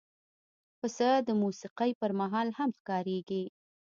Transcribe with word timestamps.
پسه 0.79 1.09
د 1.27 1.29
موسیقۍ 1.41 1.91
پر 1.99 2.11
مهال 2.19 2.47
هم 2.57 2.69
ښکارېږي. 2.79 3.43